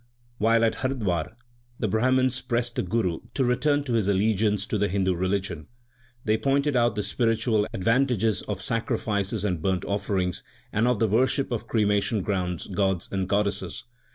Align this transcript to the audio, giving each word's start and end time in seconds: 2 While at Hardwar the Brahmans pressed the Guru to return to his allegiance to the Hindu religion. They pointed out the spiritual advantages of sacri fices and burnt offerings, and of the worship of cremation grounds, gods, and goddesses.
2 0.39 0.45
While 0.45 0.65
at 0.65 0.75
Hardwar 0.81 1.35
the 1.77 1.87
Brahmans 1.87 2.41
pressed 2.41 2.75
the 2.75 2.81
Guru 2.81 3.19
to 3.35 3.43
return 3.43 3.83
to 3.83 3.93
his 3.93 4.07
allegiance 4.07 4.65
to 4.65 4.79
the 4.79 4.87
Hindu 4.87 5.13
religion. 5.15 5.67
They 6.25 6.39
pointed 6.39 6.75
out 6.75 6.95
the 6.95 7.03
spiritual 7.03 7.67
advantages 7.71 8.41
of 8.47 8.63
sacri 8.63 8.97
fices 8.97 9.45
and 9.45 9.61
burnt 9.61 9.85
offerings, 9.85 10.41
and 10.73 10.87
of 10.87 10.97
the 10.97 11.07
worship 11.07 11.51
of 11.51 11.67
cremation 11.67 12.23
grounds, 12.23 12.65
gods, 12.65 13.09
and 13.11 13.29
goddesses. 13.29 13.83